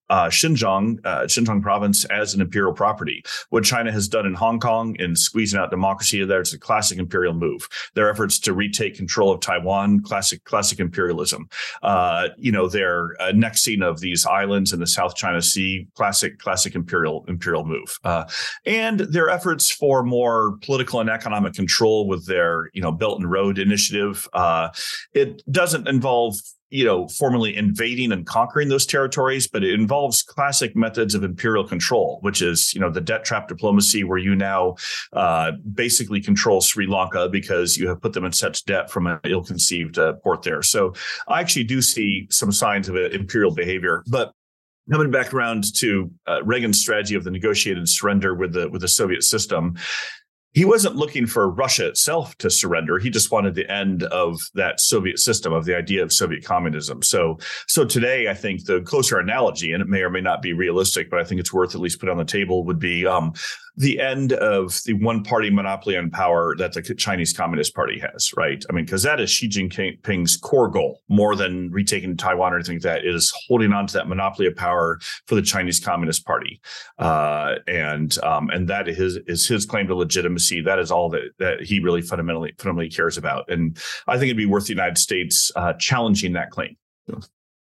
[0.10, 3.24] uh, Xinjiang, uh, Xinjiang province as an imperial property.
[3.50, 7.00] What China has done in Hong Kong in squeezing out democracy there, it's a classic
[7.00, 7.70] imperial move.
[7.94, 11.48] Their efforts to retake control of Taiwan, classic, classic imperialism.
[11.82, 16.76] Uh, you know, their annexing of these islands in the South China Sea, classic, classic
[16.76, 17.98] imperial, imperial move.
[18.66, 23.32] and their efforts for more political and economic control with their, you know, Belt and
[23.32, 24.28] Road initiative.
[25.14, 26.36] it doesn't involve
[26.70, 31.68] you know, formally invading and conquering those territories, but it involves classic methods of imperial
[31.68, 34.76] control, which is, you know, the debt trap diplomacy, where you now
[35.14, 39.20] uh, basically control Sri Lanka because you have put them in such debt from an
[39.26, 40.62] ill-conceived uh, port there.
[40.62, 40.94] So
[41.28, 44.32] I actually do see some signs of imperial behavior, but
[44.92, 48.88] coming back around to uh, Reagan's strategy of the negotiated surrender with the with the
[48.88, 49.76] Soviet system,
[50.56, 52.98] he wasn't looking for Russia itself to surrender.
[52.98, 57.04] He just wanted the end of that Soviet system, of the idea of Soviet communism.
[57.04, 57.38] So,
[57.68, 61.10] so today, I think the closer analogy, and it may or may not be realistic,
[61.10, 63.34] but I think it's worth at least put on the table, would be um,
[63.78, 68.32] the end of the one party monopoly on power that the Chinese Communist Party has,
[68.38, 68.64] right?
[68.70, 72.76] I mean, because that is Xi Jinping's core goal, more than retaking Taiwan or anything
[72.76, 76.62] like that, is holding on to that monopoly of power for the Chinese Communist Party,
[77.00, 80.62] uh, and um, and that is is his claim to legitimacy.
[80.62, 84.38] That is all that that he really fundamentally fundamentally cares about, and I think it'd
[84.38, 86.78] be worth the United States uh, challenging that claim.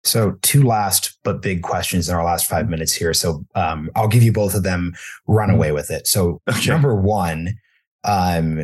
[0.07, 3.13] So, two last but big questions in our last five minutes here.
[3.13, 4.93] So, um, I'll give you both of them.
[5.27, 6.07] Run away with it.
[6.07, 6.69] So, okay.
[6.69, 7.55] number one,
[8.03, 8.61] um,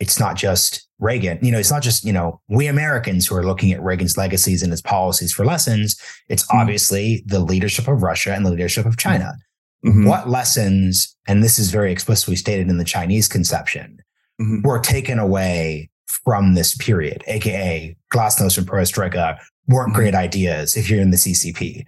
[0.00, 1.38] it's not just Reagan.
[1.42, 4.62] You know, it's not just you know we Americans who are looking at Reagan's legacies
[4.62, 6.00] and his policies for lessons.
[6.28, 6.58] It's mm-hmm.
[6.58, 9.34] obviously the leadership of Russia and the leadership of China.
[9.84, 10.06] Mm-hmm.
[10.06, 13.98] What lessons, and this is very explicitly stated in the Chinese conception,
[14.40, 14.66] mm-hmm.
[14.66, 15.90] were taken away
[16.24, 20.24] from this period, aka Glasnost and Perestroika, weren't great mm-hmm.
[20.24, 21.86] ideas if you're in the CCP.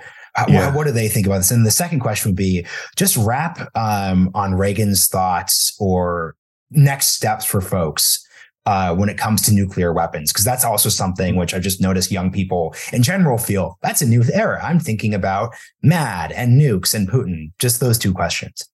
[0.49, 0.66] Yeah.
[0.66, 1.51] What, what, do they think about this?
[1.51, 2.64] And the second question would be
[2.97, 6.37] just wrap um, on Reagan's thoughts or
[6.71, 8.25] next steps for folks
[8.66, 12.12] uh, when it comes to nuclear weapons, because that's also something which I just noticed
[12.12, 14.61] young people in general feel that's a new era.
[14.62, 17.51] I'm thinking about MAD and nukes and Putin.
[17.59, 18.69] Just those two questions.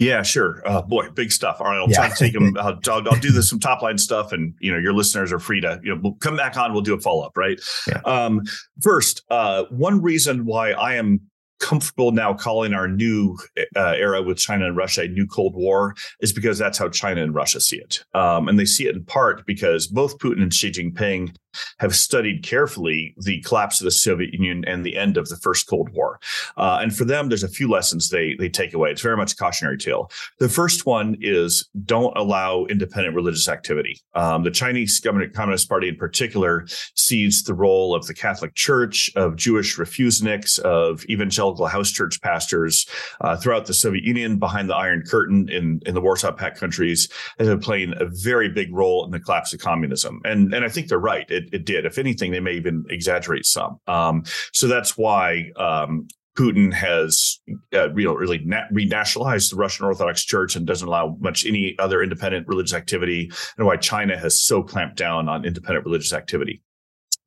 [0.00, 0.62] Yeah, sure.
[0.64, 1.58] Uh, boy, big stuff.
[1.60, 1.96] All right, I'll yeah.
[1.96, 2.56] try to take them.
[2.58, 5.38] I'll, I'll, I'll, do this some top line stuff, and you know, your listeners are
[5.38, 6.72] free to you know we'll come back on.
[6.72, 7.36] We'll do a follow up.
[7.36, 7.60] Right.
[7.86, 8.00] Yeah.
[8.06, 8.40] Um,
[8.82, 11.20] first, uh, one reason why I am
[11.60, 13.36] comfortable now calling our new
[13.76, 17.22] uh, era with China and Russia a new Cold War is because that's how China
[17.22, 20.52] and Russia see it, um, and they see it in part because both Putin and
[20.52, 21.34] Xi Jinping
[21.78, 25.66] have studied carefully the collapse of the Soviet Union and the end of the first
[25.66, 26.20] Cold War.
[26.56, 28.90] Uh, and for them, there's a few lessons they they take away.
[28.90, 30.10] It's very much a cautionary tale.
[30.38, 34.00] The first one is don't allow independent religious activity.
[34.14, 39.36] Um, the Chinese Communist Party, in particular, sees the role of the Catholic Church, of
[39.36, 42.86] Jewish refuseniks, of evangelical house church pastors
[43.20, 47.08] uh, throughout the Soviet Union, behind the Iron Curtain in in the Warsaw Pact countries,
[47.38, 50.20] as have playing a very big role in the collapse of communism.
[50.24, 51.28] And and I think they're right.
[51.30, 51.84] It, it did.
[51.84, 53.78] If anything, they may even exaggerate some.
[53.86, 57.40] Um, so that's why um, Putin has
[57.74, 61.76] uh, you know, really na- renationalized the Russian Orthodox Church and doesn't allow much any
[61.78, 66.62] other independent religious activity, and why China has so clamped down on independent religious activity.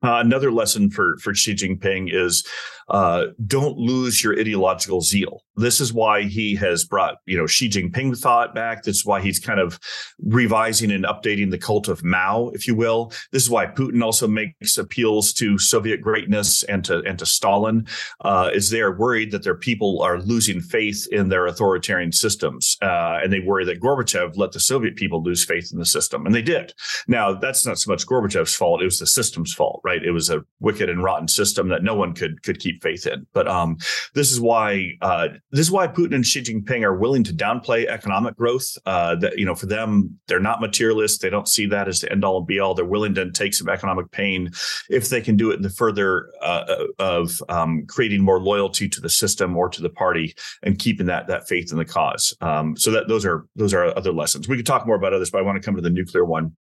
[0.03, 2.45] Uh, another lesson for for Xi Jinping is
[2.89, 5.41] uh, don't lose your ideological zeal.
[5.55, 8.83] This is why he has brought, you know, Xi Jinping thought back.
[8.83, 9.79] That's why he's kind of
[10.19, 13.11] revising and updating the cult of Mao, if you will.
[13.31, 17.87] This is why Putin also makes appeals to Soviet greatness and to and to Stalin,
[18.21, 22.77] uh, is they are worried that their people are losing faith in their authoritarian systems,
[22.81, 26.25] uh, and they worry that Gorbachev let the Soviet people lose faith in the system,
[26.25, 26.73] and they did.
[27.07, 29.92] Now that's not so much Gorbachev's fault; it was the system's fault, right?
[30.03, 33.07] It was a wicked and rotten system that no one could could keep keep faith
[33.07, 33.25] in.
[33.33, 33.77] But um,
[34.13, 37.85] this is why uh, this is why Putin and Xi Jinping are willing to downplay
[37.85, 38.77] economic growth.
[38.85, 41.19] Uh, that you know, for them, they're not materialists.
[41.19, 42.73] They don't see that as the end all and be all.
[42.73, 44.51] They're willing to take some economic pain
[44.89, 48.89] if they can do it in the further uh, uh, of um, creating more loyalty
[48.89, 52.35] to the system or to the party and keeping that that faith in the cause.
[52.41, 54.47] Um, so that those are those are other lessons.
[54.47, 56.55] We could talk more about others, but I want to come to the nuclear one.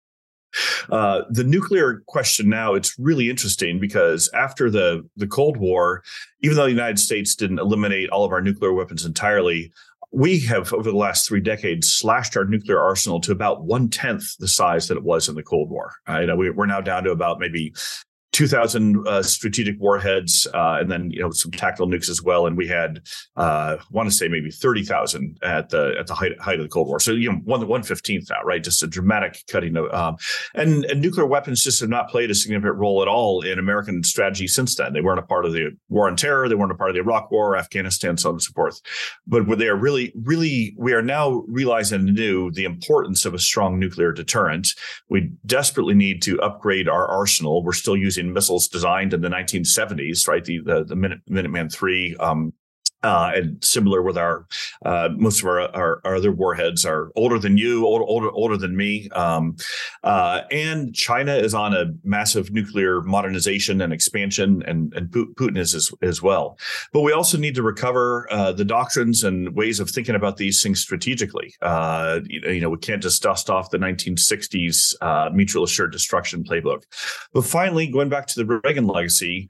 [0.91, 6.03] Uh, the nuclear question now, it's really interesting because after the, the Cold War,
[6.41, 9.73] even though the United States didn't eliminate all of our nuclear weapons entirely,
[10.13, 14.37] we have over the last three decades slashed our nuclear arsenal to about one tenth
[14.39, 15.95] the size that it was in the Cold War.
[16.07, 16.37] Right?
[16.37, 17.75] We, are now down to about maybe
[18.33, 22.47] 2,000 uh, strategic warheads, uh, and then you know some tactical nukes as well.
[22.47, 23.03] And we had,
[23.37, 26.89] uh, want to say maybe 30,000 at the at the height, height of the Cold
[26.89, 26.99] War.
[27.01, 28.63] So you know one one fifteenth now, right?
[28.63, 29.77] Just a dramatic cutting.
[29.77, 30.17] Of, um,
[30.55, 34.03] and, and nuclear weapons just have not played a significant role at all in American
[34.03, 34.93] strategy since then.
[34.93, 36.49] They weren't a part of the war on terror.
[36.49, 38.81] They weren't a part of the Iraq War, Afghanistan, so on and so forth.
[39.27, 43.79] But they are really, really, we are now realizing anew the importance of a strong
[43.79, 44.75] nuclear deterrent.
[45.09, 47.63] We desperately need to upgrade our arsenal.
[47.63, 50.45] We're still using missiles designed in the 1970s, right?
[50.45, 52.53] The the, the Minute, Minuteman three um,
[53.03, 54.47] uh, and similar with our
[54.85, 58.57] uh, most of our, our, our other warheads are older than you, older older, older
[58.57, 59.57] than me, um,
[60.05, 65.75] uh, and China is on a massive nuclear modernization and expansion, and and Putin is
[65.75, 66.59] as, as well.
[66.93, 70.63] But we also need to recover uh, the doctrines and ways of thinking about these
[70.63, 71.55] things strategically.
[71.61, 76.45] Uh, you, you, know, we can't just dust off the 1960s uh, mutual assured destruction
[76.45, 76.85] playbook.
[77.33, 79.49] But finally, going back to the Reagan legacy,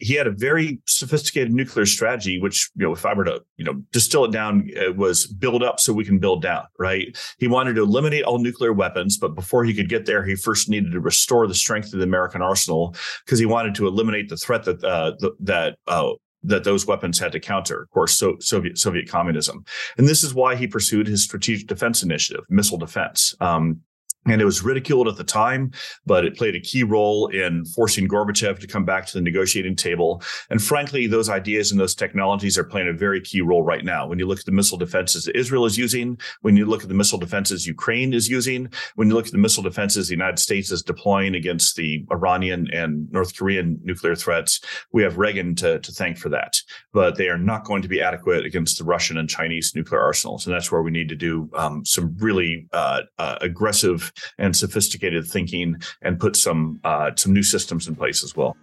[0.00, 3.40] he had a very sophisticated nuclear strategy, which which you know if i were to
[3.56, 7.16] you know distill it down it was build up so we can build down right
[7.38, 10.68] he wanted to eliminate all nuclear weapons but before he could get there he first
[10.68, 12.94] needed to restore the strength of the american arsenal
[13.24, 16.10] because he wanted to eliminate the threat that uh, the, that uh,
[16.42, 19.64] that those weapons had to counter, of course, so Soviet Soviet communism,
[19.98, 23.34] and this is why he pursued his strategic defense initiative, missile defense.
[23.40, 23.80] Um,
[24.26, 25.70] and it was ridiculed at the time,
[26.04, 29.76] but it played a key role in forcing Gorbachev to come back to the negotiating
[29.76, 30.22] table.
[30.50, 34.06] And frankly, those ideas and those technologies are playing a very key role right now.
[34.06, 36.88] When you look at the missile defenses that Israel is using, when you look at
[36.88, 40.38] the missile defenses Ukraine is using, when you look at the missile defenses the United
[40.38, 44.60] States is deploying against the Iranian and North Korean nuclear threats,
[44.92, 46.60] we have Reagan to, to thank for that.
[46.92, 50.46] But they are not going to be adequate against the Russian and Chinese nuclear arsenals.
[50.46, 55.26] And that's where we need to do um, some really uh, uh, aggressive and sophisticated
[55.26, 58.56] thinking and put some uh, some new systems in place as well.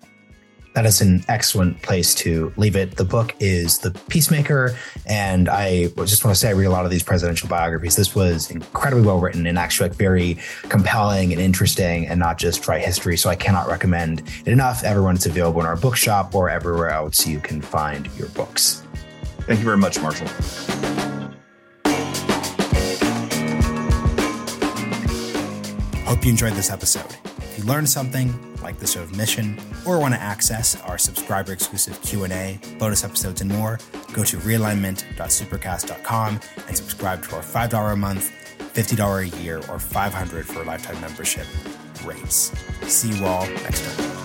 [0.74, 2.95] That is an excellent place to leave it.
[2.95, 4.76] The book is The Peacemaker.
[5.06, 7.95] And I just want to say, I read a lot of these presidential biographies.
[7.95, 10.39] This was incredibly well written and actually like very
[10.70, 13.18] compelling and interesting and not just dry history.
[13.18, 14.84] So I cannot recommend it enough.
[14.84, 18.82] Everyone, it's available in our bookshop or everywhere else you can find your books.
[19.41, 21.03] Thank you very much, Marshall.
[26.14, 27.18] Hope you enjoyed this episode.
[27.38, 31.53] If you learned something, like the show of Mission, or want to access our subscriber
[31.53, 33.80] exclusive Q&A, bonus episodes, and more,
[34.14, 40.45] go to realignment.supercast.com and subscribe to our $5 a month, $50 a year, or 500
[40.45, 41.47] for a lifetime membership
[42.05, 42.51] rates.
[42.84, 44.22] See you all next time.